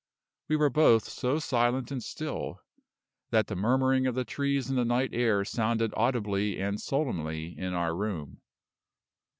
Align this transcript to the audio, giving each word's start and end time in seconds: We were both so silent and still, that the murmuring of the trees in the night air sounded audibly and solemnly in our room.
We 0.47 0.55
were 0.55 0.71
both 0.71 1.03
so 1.07 1.37
silent 1.37 1.91
and 1.91 2.01
still, 2.03 2.59
that 3.29 3.45
the 3.45 3.55
murmuring 3.55 4.07
of 4.07 4.15
the 4.15 4.25
trees 4.25 4.67
in 4.67 4.75
the 4.75 4.83
night 4.83 5.11
air 5.13 5.45
sounded 5.45 5.93
audibly 5.95 6.59
and 6.59 6.81
solemnly 6.81 7.53
in 7.55 7.75
our 7.75 7.95
room. 7.95 8.41